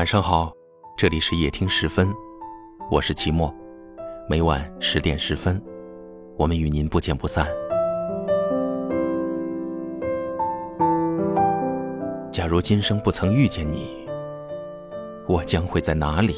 [0.00, 0.50] 晚上好，
[0.96, 2.10] 这里是夜听十分，
[2.90, 3.54] 我是齐墨，
[4.30, 5.62] 每晚十点十分，
[6.38, 7.46] 我们与您不见不散。
[12.32, 14.08] 假如今生不曾遇见你，
[15.28, 16.34] 我将会在哪里？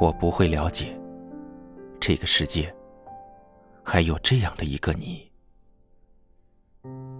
[0.00, 0.98] 我不会了解
[2.00, 2.74] 这个世界
[3.82, 5.30] 还有这样的一个你，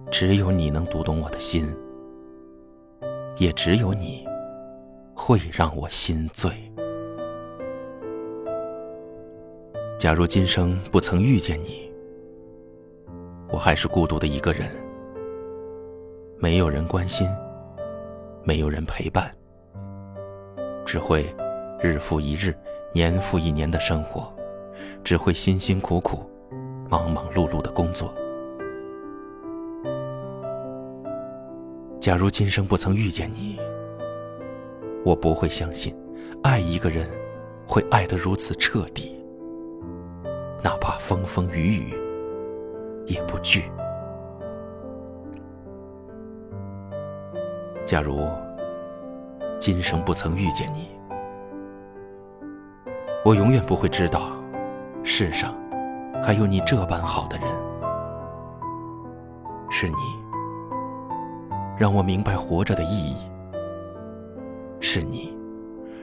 [0.09, 1.63] 只有你能读懂我的心。
[3.37, 4.27] 也只有你，
[5.13, 6.51] 会让我心醉。
[9.97, 11.91] 假如今生不曾遇见你，
[13.49, 14.67] 我还是孤独的一个人，
[16.39, 17.29] 没有人关心，
[18.43, 19.31] 没有人陪伴，
[20.85, 21.25] 只会
[21.79, 22.55] 日复一日、
[22.93, 24.33] 年复一年的生活，
[25.03, 26.27] 只会辛辛苦苦、
[26.89, 28.11] 忙忙碌碌的工作。
[31.99, 33.59] 假如今生不曾遇见你，
[35.03, 35.95] 我不会相信，
[36.43, 37.09] 爱一个人
[37.67, 39.19] 会爱得如此彻底，
[40.63, 41.93] 哪怕风风雨雨
[43.07, 43.63] 也不惧。
[47.83, 48.27] 假如
[49.59, 50.91] 今生不曾遇见你，
[53.25, 54.31] 我永远不会知道，
[55.03, 55.53] 世上
[56.23, 57.47] 还有你这般好的人，
[59.69, 59.95] 是你。
[61.77, 63.15] 让我明白活着的意义，
[64.93, 65.33] 是你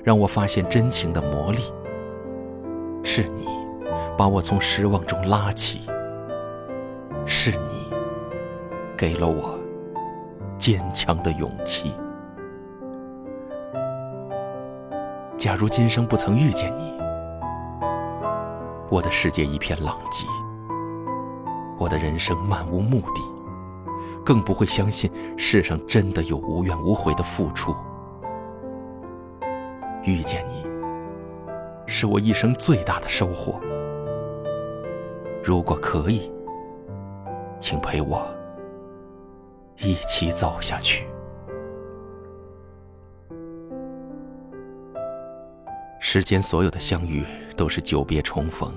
[0.02, 1.58] 让我发现真情的魔力，
[3.04, 3.44] 是你
[4.16, 5.82] 把我从失望中拉起，
[7.26, 7.86] 是你
[8.96, 9.60] 给了我
[10.56, 11.92] 坚强的勇气。
[15.36, 16.98] 假如今生不曾遇见你，
[18.88, 20.24] 我的世界一片狼藉，
[21.78, 23.20] 我的人生漫无目的。
[24.24, 27.74] 更不会相信世上真的有无怨无悔的付出。
[30.08, 30.64] 遇见你，
[31.86, 33.60] 是我一生最大的收获。
[35.44, 36.32] 如果可以，
[37.60, 38.26] 请陪我
[39.76, 41.06] 一起走下去。
[46.00, 47.22] 世间所有的相遇
[47.54, 48.72] 都是久别重逢，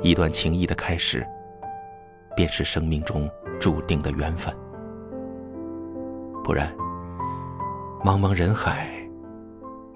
[0.00, 1.26] 一段情谊的开始，
[2.34, 3.30] 便是生命中。
[3.58, 4.54] 注定的缘分，
[6.44, 6.70] 不然，
[8.04, 8.95] 茫茫人海，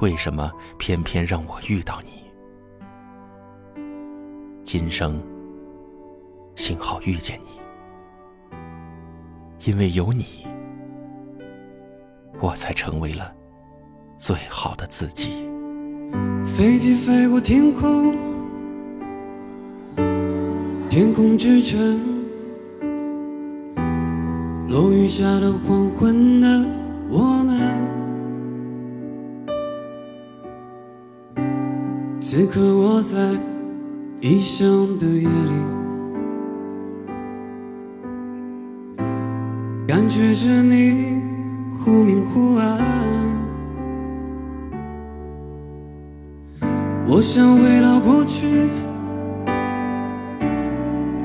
[0.01, 2.25] 为什么偏偏让我遇到你？
[4.65, 5.21] 今生
[6.57, 7.61] 幸好遇见你，
[9.71, 10.47] 因为有你，
[12.41, 13.35] 我才成为了
[14.17, 15.47] 最好的自己。
[16.47, 18.17] 飞机飞过天空，
[20.89, 22.01] 天空之城。
[24.67, 26.49] 落雨下的黄昏的
[27.09, 28.00] 我们，
[32.33, 33.19] 此刻我在
[34.21, 34.65] 异乡
[35.01, 35.53] 的夜里，
[39.85, 41.21] 感觉着你
[41.77, 42.79] 忽明忽暗。
[47.05, 48.69] 我想回到过去，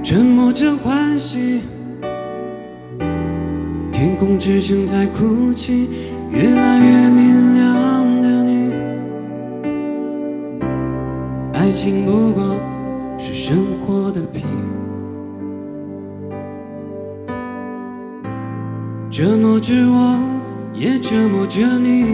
[0.02, 1.62] 沉默着欢喜。
[3.92, 5.88] 天空之城在哭泣，
[6.32, 7.35] 越来越明
[11.76, 12.56] 情不过
[13.18, 14.46] 是生活的皮，
[19.12, 20.18] 折磨着我，
[20.74, 22.06] 也折磨着你。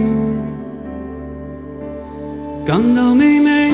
[2.66, 3.70] 港岛妹妹，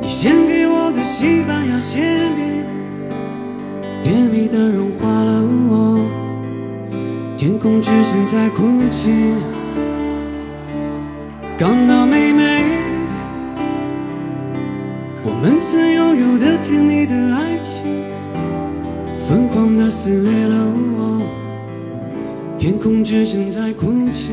[0.00, 2.02] 你献给我的西班牙馅
[2.34, 2.64] 饼。
[4.02, 6.00] 甜蜜的融化了我，
[7.36, 9.12] 天空之城在哭泣。
[11.56, 11.99] 港岛
[15.22, 17.82] 我们曾拥有的甜蜜的爱情，
[19.28, 21.20] 疯狂的撕裂了我，
[22.58, 24.32] 天空之城在哭泣。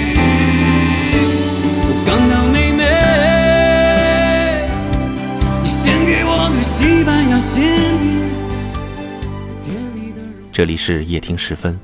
[10.51, 11.79] 这里是夜听十分，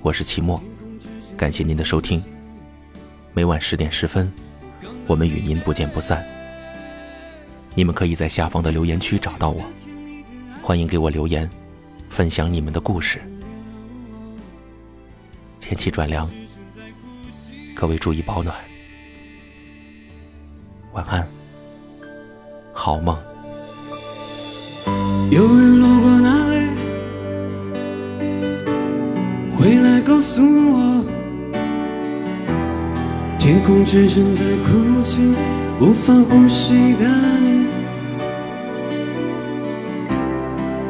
[0.00, 0.58] 我是齐墨，
[1.36, 2.24] 感谢您的收听。
[3.34, 4.32] 每晚十点十分，
[5.06, 6.24] 我们与您不见不散。
[7.74, 9.62] 你们可以在下方的留言区找到我，
[10.62, 11.50] 欢迎给我留言，
[12.08, 13.20] 分享你们的故事。
[15.60, 16.30] 天气转凉，
[17.74, 18.56] 各位注意保暖，
[20.92, 21.28] 晚安，
[22.72, 23.25] 好梦。
[25.28, 26.68] 有人路过那里，
[29.56, 31.04] 回来告诉我，
[33.36, 35.20] 天空之城在哭泣，
[35.80, 37.08] 无法呼吸的
[37.40, 37.66] 你。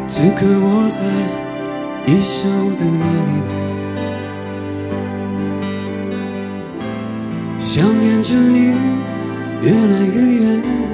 [0.06, 1.02] 此刻我在
[2.04, 2.90] 异乡的夜
[3.26, 3.30] 里，
[7.58, 8.74] 想念着你，
[9.62, 10.85] 越来越远。